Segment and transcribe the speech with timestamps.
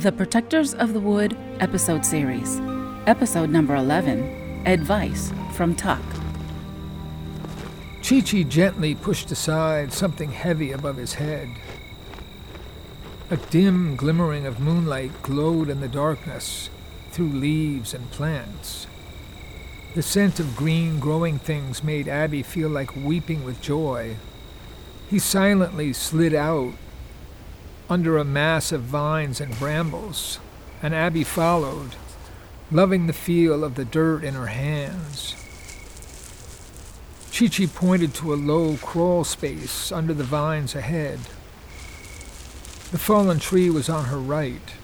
[0.00, 2.60] The Protectors of the Wood episode series,
[3.06, 6.02] episode number 11 Advice from Tuck.
[8.06, 11.48] Chi Chi gently pushed aside something heavy above his head.
[13.30, 16.68] A dim glimmering of moonlight glowed in the darkness
[17.10, 18.86] through leaves and plants.
[19.94, 24.16] The scent of green growing things made Abby feel like weeping with joy.
[25.08, 26.74] He silently slid out
[27.88, 30.38] under a mass of vines and brambles,
[30.82, 31.90] and Abby followed,
[32.70, 35.36] loving the feel of the dirt in her hands.
[37.32, 41.20] Chi Chi pointed to a low crawl space under the vines ahead.
[42.90, 44.74] The fallen tree was on her right.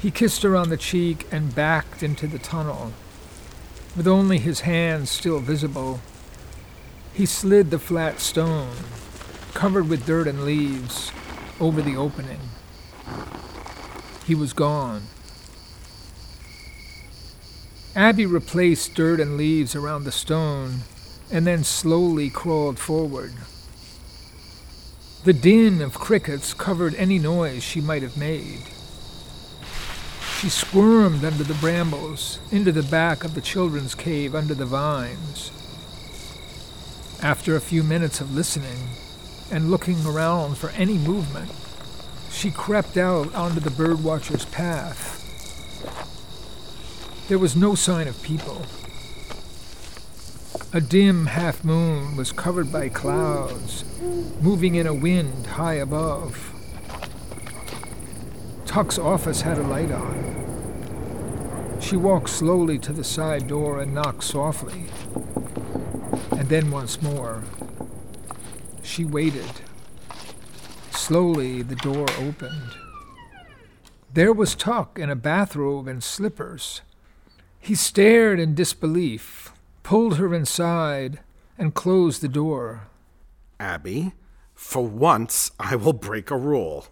[0.00, 2.92] He kissed her on the cheek and backed into the tunnel.
[3.96, 6.00] With only his hands still visible,
[7.12, 8.76] he slid the flat stone,
[9.52, 11.10] covered with dirt and leaves,
[11.60, 12.40] over the opening.
[14.26, 15.02] He was gone.
[17.94, 20.80] Abby replaced dirt and leaves around the stone
[21.30, 23.32] and then slowly crawled forward.
[25.24, 28.62] The din of crickets covered any noise she might have made.
[30.38, 35.50] She squirmed under the brambles, into the back of the children's cave under the vines.
[37.22, 38.78] After a few minutes of listening,
[39.50, 41.50] and looking around for any movement,
[42.30, 45.18] she crept out onto the birdwatcher's path.
[47.28, 48.64] There was no sign of people.
[50.72, 53.84] A dim half moon was covered by clouds,
[54.40, 56.54] moving in a wind high above.
[58.66, 61.78] Tuck's office had a light on.
[61.80, 64.84] She walked slowly to the side door and knocked softly.
[66.30, 67.42] And then once more.
[68.82, 69.50] She waited.
[70.90, 72.74] Slowly, the door opened.
[74.12, 76.82] There was Tuck in a bathrobe and slippers.
[77.60, 81.20] He stared in disbelief, pulled her inside,
[81.58, 82.88] and closed the door.
[83.60, 84.12] Abby,
[84.54, 86.86] for once I will break a rule.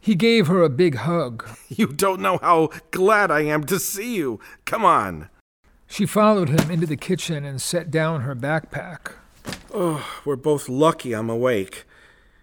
[0.00, 1.46] He gave her a big hug.
[1.68, 4.40] You don't know how glad I am to see you.
[4.64, 5.28] Come on.
[5.86, 9.12] She followed him into the kitchen and set down her backpack.
[9.80, 11.84] Oh, we're both lucky I'm awake.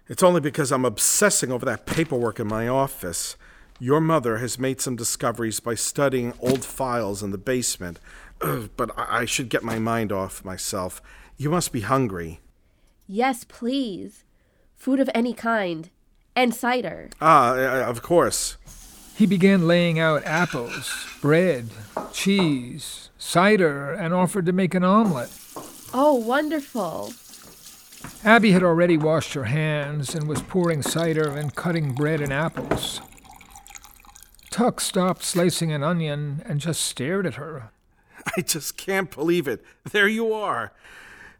[0.08, 3.36] It's only because I'm obsessing over that paperwork in my office.
[3.78, 8.00] Your mother has made some discoveries by studying old files in the basement.
[8.40, 11.02] Ugh, but I-, I should get my mind off myself.
[11.36, 12.40] You must be hungry.
[13.06, 14.24] Yes, please.
[14.74, 15.90] Food of any kind.
[16.34, 17.10] And cider.
[17.20, 18.56] Ah, uh, of course.
[19.14, 21.68] He began laying out apples, bread,
[22.14, 25.30] cheese, cider, and offered to make an omelet.
[25.92, 27.12] Oh, wonderful.
[28.26, 33.00] Abby had already washed her hands and was pouring cider and cutting bread and apples.
[34.50, 37.70] Tuck stopped slicing an onion and just stared at her.
[38.36, 39.64] I just can't believe it.
[39.92, 40.72] There you are.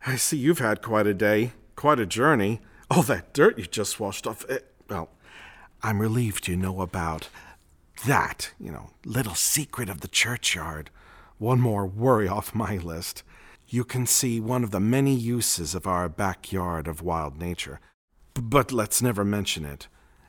[0.06, 2.60] I see you've had quite a day, quite a journey.
[2.88, 4.48] All that dirt you just washed off.
[4.48, 5.08] It, well,
[5.82, 7.28] I'm relieved you know about
[8.06, 10.90] that, you know, little secret of the churchyard.
[11.38, 13.24] One more worry off my list.
[13.68, 17.80] You can see one of the many uses of our backyard of wild nature.
[18.34, 19.88] B- but let's never mention it.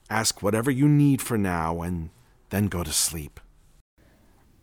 [0.09, 2.09] Ask whatever you need for now and
[2.49, 3.39] then go to sleep.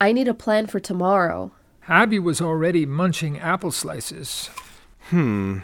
[0.01, 1.53] I need a plan for tomorrow.
[1.87, 4.51] Abby was already munching apple slices.
[5.11, 5.59] Hmm.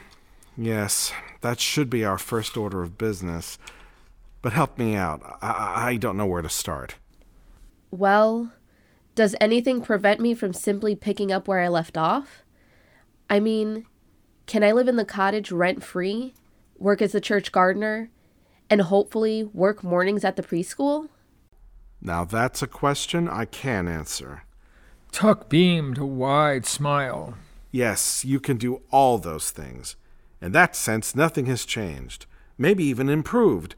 [0.57, 3.59] Yes, that should be our first order of business.
[4.43, 5.39] But help me out.
[5.43, 6.97] I, I don't know where to start.
[7.91, 8.53] Well,
[9.15, 12.45] does anything prevent me from simply picking up where I left off?
[13.31, 13.87] I mean,
[14.47, 16.35] can I live in the cottage rent free,
[16.77, 18.11] work as a church gardener,
[18.69, 21.09] and hopefully work mornings at the preschool?
[22.03, 24.43] Now that's a question I can answer.
[25.13, 27.35] Tuck beamed a wide smile.
[27.71, 29.95] Yes, you can do all those things.
[30.43, 32.27] In that sense, nothing has changed,
[32.59, 33.77] maybe even improved.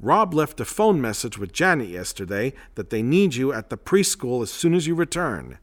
[0.00, 4.42] Rob left a phone message with Janet yesterday that they need you at the preschool
[4.42, 5.58] as soon as you return.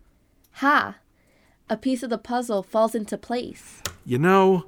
[0.54, 0.98] Ha!
[1.72, 3.82] A piece of the puzzle falls into place.
[4.06, 4.66] You know,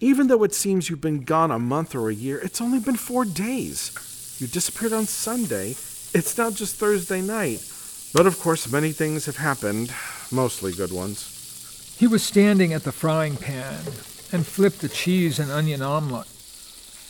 [0.00, 2.96] even though it seems you've been gone a month or a year, it's only been
[2.96, 4.38] four days.
[4.40, 5.72] You disappeared on Sunday.
[6.14, 7.70] It's now just Thursday night.
[8.14, 9.92] But of course, many things have happened,
[10.32, 11.94] mostly good ones.
[11.98, 13.84] He was standing at the frying pan
[14.32, 16.26] and flipped a cheese and onion omelet.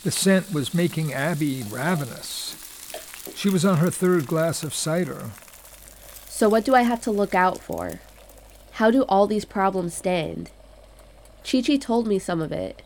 [0.03, 2.57] The scent was making Abby ravenous.
[3.37, 5.29] She was on her third glass of cider.
[6.27, 8.01] So, what do I have to look out for?
[8.73, 10.51] How do all these problems stand?
[11.43, 12.81] Chi Chi told me some of it.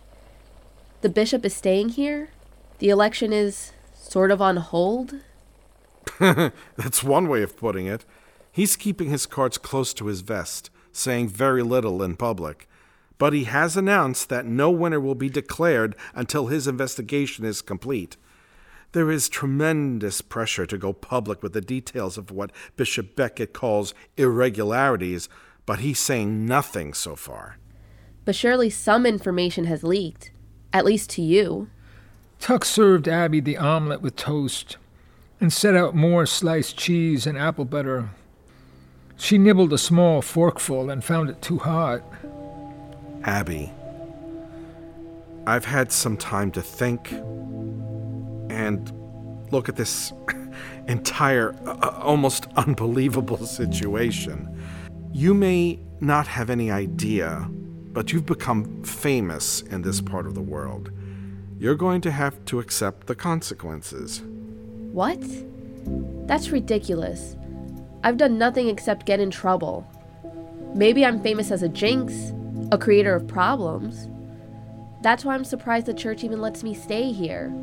[1.01, 2.29] The bishop is staying here?
[2.79, 5.15] The election is sort of on hold?
[6.19, 8.05] That's one way of putting it.
[8.51, 12.67] He's keeping his cards close to his vest, saying very little in public.
[13.17, 18.17] But he has announced that no winner will be declared until his investigation is complete.
[18.91, 23.93] There is tremendous pressure to go public with the details of what Bishop Becket calls
[24.15, 25.27] irregularities,
[25.65, 27.57] but he's saying nothing so far.
[28.23, 30.31] But surely some information has leaked,
[30.73, 31.69] at least to you.
[32.39, 34.77] Tuck served Abby the omelet with toast
[35.39, 38.09] and set out more sliced cheese and apple butter.
[39.17, 42.01] She nibbled a small forkful and found it too hot.
[43.23, 43.71] Abby,
[45.47, 47.11] I've had some time to think
[48.49, 48.91] and
[49.51, 50.11] look at this
[50.87, 54.51] entire, uh, almost unbelievable situation.
[55.11, 57.47] You may not have any idea,
[57.93, 60.91] but you've become famous in this part of the world.
[61.57, 64.21] You're going to have to accept the consequences.
[64.91, 65.23] What?
[66.27, 67.37] That's ridiculous.
[68.03, 69.87] I've done nothing except get in trouble.
[70.75, 72.33] Maybe I'm famous as a jinx,
[72.71, 74.09] a creator of problems.
[75.01, 77.53] That's why I'm surprised the church even lets me stay here.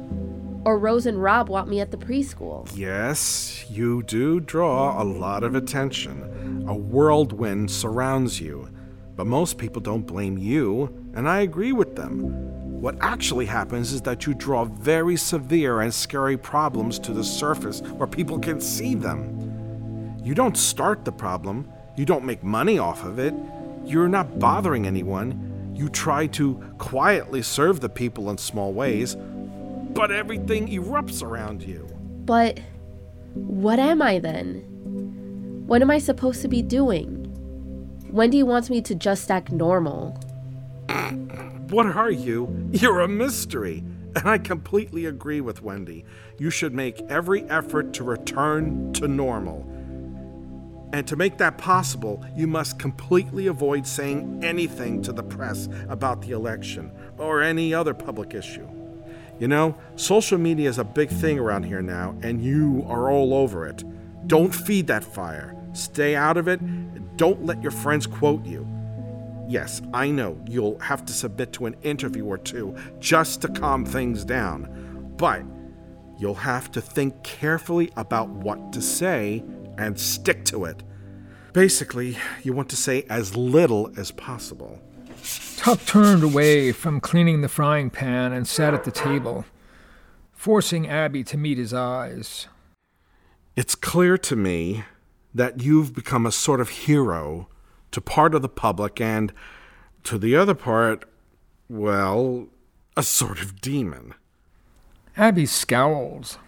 [0.65, 2.71] Or Rose and Rob want me at the preschool.
[2.77, 6.65] Yes, you do draw a lot of attention.
[6.69, 8.69] A whirlwind surrounds you.
[9.17, 12.81] But most people don't blame you, and I agree with them.
[12.81, 17.81] What actually happens is that you draw very severe and scary problems to the surface
[17.83, 20.19] where people can see them.
[20.25, 23.35] You don't start the problem, you don't make money off of it,
[23.85, 25.73] you're not bothering anyone.
[25.75, 29.17] You try to quietly serve the people in small ways,
[29.95, 31.87] but everything erupts around you.
[32.25, 32.61] But
[33.35, 34.65] what am I then?
[35.67, 37.29] What am I supposed to be doing?
[38.11, 40.11] Wendy wants me to just act normal.
[41.71, 42.69] What are you?
[42.73, 43.83] You're a mystery.
[44.15, 46.05] And I completely agree with Wendy.
[46.39, 49.67] You should make every effort to return to normal.
[50.93, 56.21] And to make that possible, you must completely avoid saying anything to the press about
[56.21, 58.69] the election or any other public issue.
[59.39, 63.35] You know, social media is a big thing around here now, and you are all
[63.35, 63.83] over it.
[64.29, 65.57] Don't feed that fire.
[65.73, 66.61] Stay out of it.
[67.17, 68.67] Don't let your friends quote you.
[69.49, 73.85] Yes, I know you'll have to submit to an interview or two just to calm
[73.85, 75.43] things down, but
[76.19, 79.43] you'll have to think carefully about what to say
[79.77, 80.83] and stick to it.
[81.53, 84.81] Basically, you want to say as little as possible.
[85.63, 89.45] Tuck turned away from cleaning the frying pan and sat at the table,
[90.33, 92.49] forcing Abby to meet his eyes.
[93.55, 94.83] It's clear to me
[95.33, 97.47] that you've become a sort of hero
[97.93, 99.33] to part of the public and
[100.03, 101.09] to the other part,
[101.69, 102.49] well,
[102.97, 104.15] a sort of demon.
[105.17, 106.39] Abby scowls,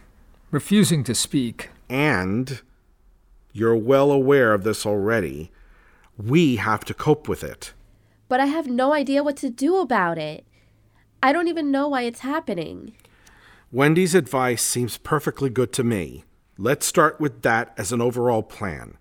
[0.50, 1.70] refusing to speak.
[1.88, 2.62] And
[3.52, 5.52] you're well aware of this already.
[6.18, 7.73] We have to cope with it.
[8.34, 10.44] But I have no idea what to do about it.
[11.22, 12.92] I don't even know why it's happening.
[13.70, 16.24] Wendy's advice seems perfectly good to me.
[16.58, 18.98] Let's start with that as an overall plan.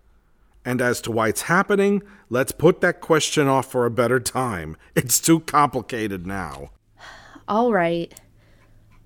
[0.63, 4.77] And as to why it's happening, let's put that question off for a better time.
[4.95, 6.69] It's too complicated now.
[7.47, 8.13] All right.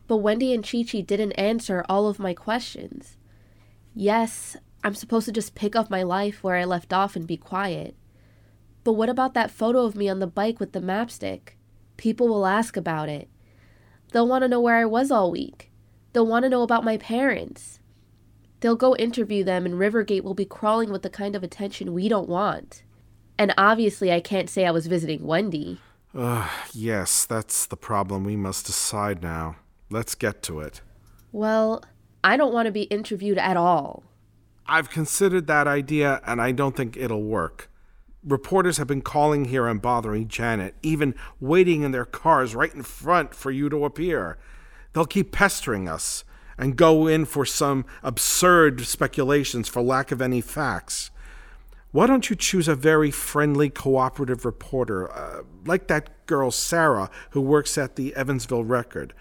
[0.08, 3.16] But Wendy and Chi Chi didn't answer all of my questions.
[3.96, 7.38] Yes, I'm supposed to just pick up my life where I left off and be
[7.38, 7.96] quiet.
[8.88, 11.58] But what about that photo of me on the bike with the mapstick?
[11.98, 13.28] People will ask about it.
[14.14, 15.70] They'll want to know where I was all week.
[16.14, 17.82] They'll want to know about my parents.
[18.62, 22.08] They'll go interview them, and Rivergate will be crawling with the kind of attention we
[22.08, 22.84] don't want.
[23.38, 25.82] And obviously, I can't say I was visiting Wendy.
[26.16, 29.58] Uh, yes, that's the problem we must decide now.
[29.90, 30.80] Let's get to it.
[31.34, 31.84] Well,
[32.24, 34.06] I don't want to be interviewed at all.
[34.66, 37.70] I've considered that idea, and I don't think it'll work.
[38.24, 42.84] Reporters have been calling here and bothering Janet, even waiting in their cars right in
[42.84, 44.38] front for you to appear.
[44.94, 46.24] They'll keep pestering us
[46.58, 51.12] and go in for some absurd speculations for lack of any facts.
[51.92, 57.42] Why don't you choose a very friendly, cooperative reporter, uh, like that girl Sarah who
[57.42, 59.14] works at the Evansville Record?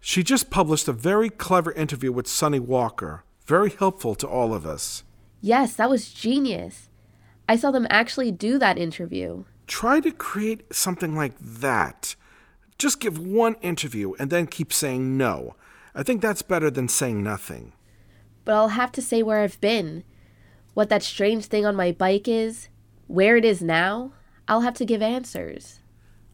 [0.00, 4.64] She just published a very clever interview with Sonny Walker, very helpful to all of
[4.64, 5.02] us.
[5.40, 6.87] Yes, that was genius.
[7.48, 9.44] I saw them actually do that interview.
[9.66, 12.14] Try to create something like that.
[12.76, 15.56] Just give one interview and then keep saying no.
[15.94, 17.72] I think that's better than saying nothing.
[18.44, 20.04] But I'll have to say where I've been,
[20.74, 22.68] what that strange thing on my bike is,
[23.06, 24.12] where it is now.
[24.46, 25.80] I'll have to give answers.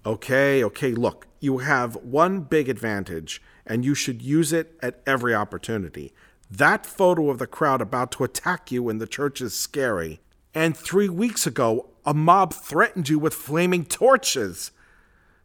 [0.04, 5.34] Okay, okay, look, you have one big advantage, and you should use it at every
[5.34, 6.12] opportunity.
[6.50, 10.20] That photo of the crowd about to attack you in the church is scary.
[10.54, 14.70] And three weeks ago, a mob threatened you with flaming torches.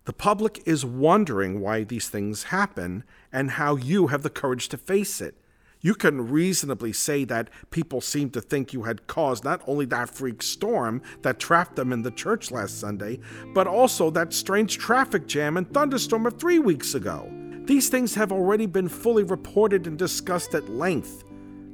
[0.06, 4.78] The public is wondering why these things happen and how you have the courage to
[4.78, 5.36] face it.
[5.82, 10.10] You can reasonably say that people seem to think you had caused not only that
[10.10, 13.20] freak storm that trapped them in the church last Sunday,
[13.54, 17.32] but also that strange traffic jam and thunderstorm of three weeks ago.
[17.64, 21.24] These things have already been fully reported and discussed at length.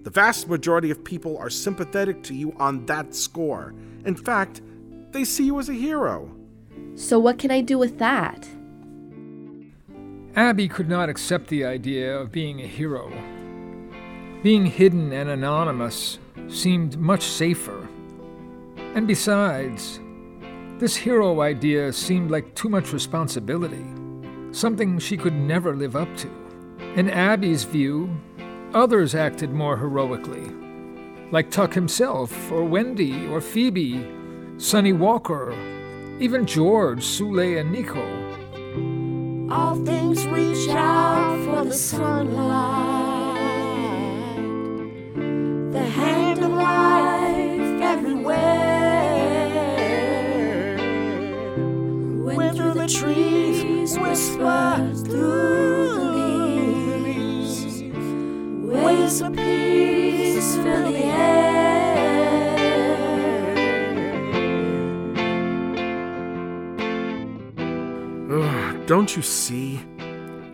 [0.06, 3.74] The vast majority of people are sympathetic to you on that score.
[4.06, 4.62] In fact,
[5.10, 6.32] they see you as a hero.
[6.94, 8.48] So, what can I do with that?
[10.36, 13.12] Abby could not accept the idea of being a hero.
[14.44, 16.20] Being hidden and anonymous
[16.50, 17.90] seemed much safer.
[18.94, 20.00] And besides,
[20.78, 23.88] this hero idea seemed like too much responsibility,
[24.52, 26.30] something she could never live up to.
[26.96, 28.16] In Abby's view,
[28.76, 30.52] others acted more heroically,
[31.32, 34.06] like Tuck himself, or Wendy, or Phoebe,
[34.58, 35.56] Sonny Walker,
[36.20, 38.04] even George, Sule, and Nico.
[39.50, 42.36] All things reach out for the sunlight.
[45.72, 48.46] The hand of life everywhere.
[52.36, 55.75] When through the trees whispers through
[59.16, 61.56] Peace fill the air.
[68.30, 69.80] Ugh, don't you see?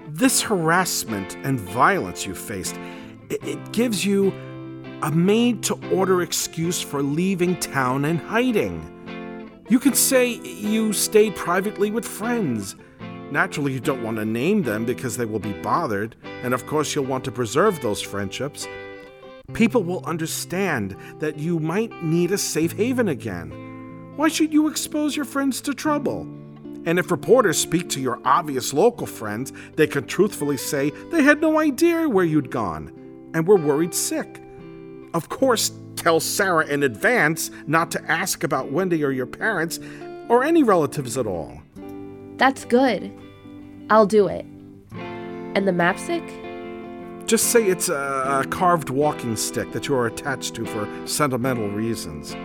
[0.09, 2.75] This harassment and violence you faced,
[3.31, 4.31] it, it gives you
[5.01, 9.49] a made to order excuse for leaving town and hiding.
[9.69, 12.75] You can say you stayed privately with friends.
[13.31, 16.95] Naturally, you don't want to name them because they will be bothered, and of course,
[16.95, 18.67] you'll want to preserve those friendships.
[19.53, 24.13] People will understand that you might need a safe haven again.
[24.15, 26.21] Why should you expose your friends to trouble?
[26.85, 31.41] And if reporters speak to your obvious local friends, they can truthfully say they had
[31.41, 32.91] no idea where you'd gone
[33.33, 34.41] and were worried sick.
[35.13, 39.79] Of course, tell Sarah in advance not to ask about Wendy or your parents
[40.29, 41.61] or any relatives at all.
[42.37, 43.11] That's good.
[43.89, 44.45] I'll do it.
[45.55, 46.23] And the mapstick?
[47.27, 51.69] Just say it's a, a carved walking stick that you are attached to for sentimental
[51.69, 52.35] reasons.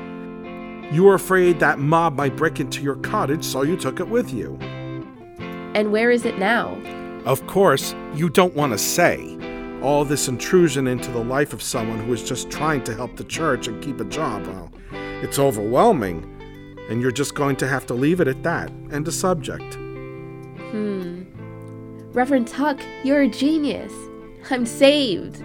[0.94, 4.32] You were afraid that mob might break into your cottage, so you took it with
[4.32, 4.56] you.
[5.74, 6.80] And where is it now?
[7.24, 9.36] Of course, you don't want to say.
[9.82, 13.24] All this intrusion into the life of someone who is just trying to help the
[13.24, 14.72] church and keep a job, well,
[15.22, 16.32] it's overwhelming.
[16.88, 18.70] And you're just going to have to leave it at that.
[18.92, 19.74] End of subject.
[19.74, 21.24] Hmm.
[22.16, 23.92] Reverend Tuck, you're a genius.
[24.50, 25.44] I'm saved.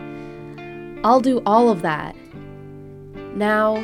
[1.04, 2.16] I'll do all of that.
[3.36, 3.84] Now,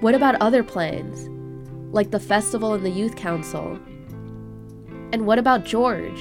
[0.00, 1.28] what about other plans?
[1.92, 3.78] Like the festival and the youth council?
[5.12, 6.18] And what about George?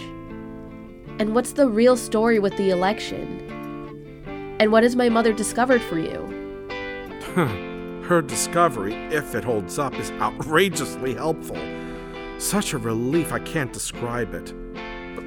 [1.19, 4.57] And what's the real story with the election?
[4.59, 6.19] And what has my mother discovered for you?
[8.03, 11.57] Her discovery, if it holds up, is outrageously helpful.
[12.39, 14.53] Such a relief, I can't describe it.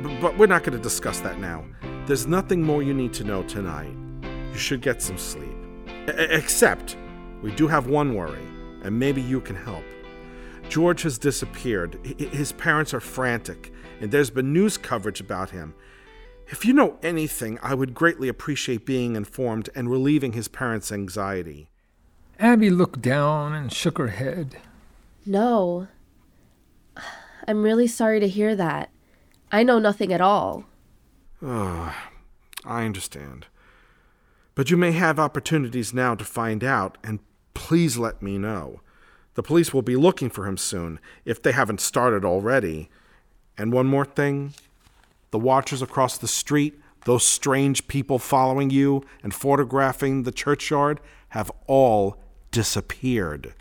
[0.03, 1.65] But, but we're not going to discuss that now.
[2.07, 3.95] There's nothing more you need to know tonight.
[4.53, 5.55] You should get some sleep.
[5.89, 6.97] E- except,
[7.43, 8.47] we do have one worry,
[8.83, 9.85] and maybe you can help.
[10.69, 11.99] George has disappeared.
[12.19, 15.75] His parents are frantic, and there's been news coverage about him.
[16.49, 21.71] If you know anything, I would greatly appreciate being informed and relieving his parents' anxiety.
[22.39, 24.57] Abby looked down and shook her head.
[25.27, 25.89] No.
[27.47, 28.91] I'm really sorry to hear that.
[29.53, 30.65] I know nothing at all.
[31.43, 31.95] Oh,
[32.65, 33.47] I understand.
[34.55, 37.21] But you may have opportunities now to find out, and
[37.55, 38.81] please let me know.
[39.35, 42.91] The police will be looking for him soon, if they haven't started already.
[43.57, 44.55] And one more thing
[45.31, 51.51] the watchers across the street, those strange people following you and photographing the churchyard, have
[51.67, 52.17] all
[52.51, 53.55] disappeared.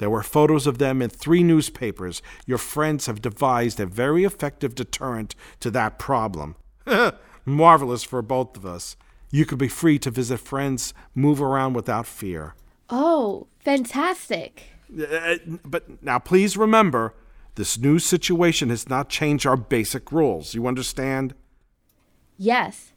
[0.00, 2.22] There were photos of them in three newspapers.
[2.46, 6.56] Your friends have devised a very effective deterrent to that problem.
[7.44, 8.96] Marvelous for both of us.
[9.30, 12.54] You could be free to visit friends, move around without fear.
[12.88, 14.62] Oh, fantastic.
[14.90, 17.14] Uh, but now please remember
[17.56, 20.54] this new situation has not changed our basic rules.
[20.54, 21.34] You understand?
[22.38, 22.94] Yes.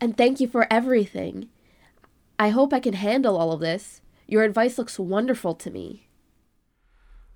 [0.00, 1.50] And thank you for everything.
[2.36, 4.00] I hope I can handle all of this.
[4.26, 6.08] Your advice looks wonderful to me.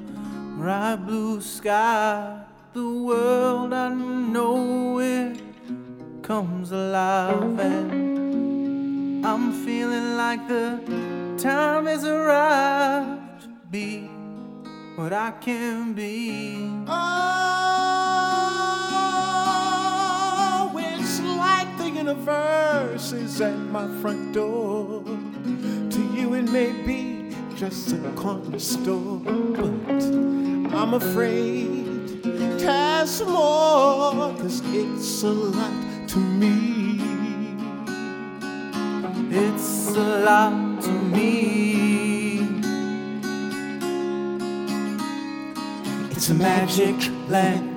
[0.57, 2.41] bright blue sky.
[2.73, 5.41] The world I know it
[6.21, 10.79] comes alive, and I'm feeling like the
[11.38, 14.09] time has arrived to be
[14.95, 16.69] what I can be.
[16.88, 17.03] Oh,
[20.77, 25.03] it's like the universe is at my front door.
[25.03, 27.02] To you, it may be
[27.70, 30.03] just a corner store, but
[30.75, 37.00] I'm afraid to ask more, cause it's a lot to me.
[39.32, 42.41] It's a lot to me.
[46.12, 46.98] It's a magic
[47.29, 47.70] land,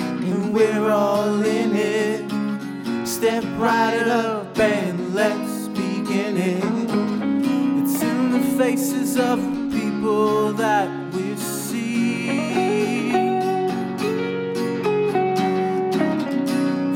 [0.00, 3.06] and we're all in it.
[3.06, 6.77] Step right up and let's begin it.
[8.68, 13.10] Faces of the people that we see.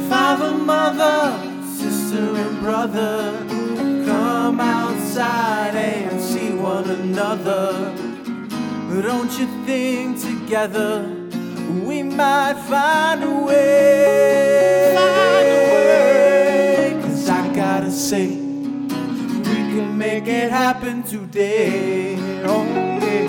[0.06, 1.32] Father, mother,
[1.64, 3.38] sister, and brother,
[4.04, 7.72] come outside and see one another.
[9.00, 11.08] Don't you think together
[11.86, 14.51] we might find a way?
[20.32, 22.16] It happen today.
[22.44, 23.28] Oh, yeah.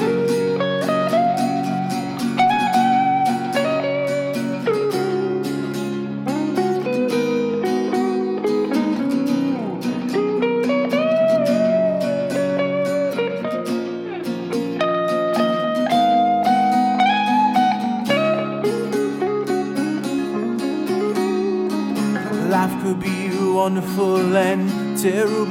[22.50, 25.43] Life could be wonderful and terrible.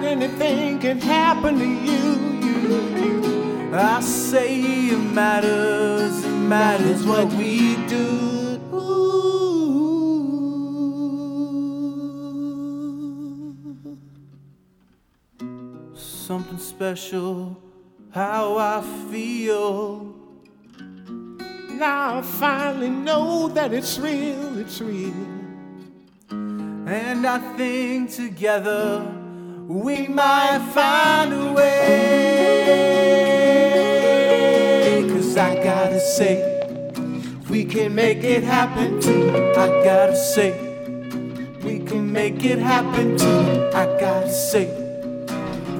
[0.00, 2.16] Anything can happen to you.
[2.40, 3.74] you, you.
[3.74, 8.58] I say it matters, it matters what we do.
[15.94, 17.60] Something special,
[18.12, 20.14] how I feel.
[21.70, 25.12] Now I finally know that it's real, it's real.
[26.30, 29.21] And I think together
[29.72, 31.72] we might find a way.
[35.08, 36.92] Cause I gotta say,
[37.48, 39.30] we can make it happen too.
[39.30, 40.52] I gotta say,
[41.64, 43.70] we can make it happen too.
[43.72, 44.66] I gotta say,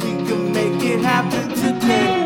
[0.01, 2.22] we can make it happen today.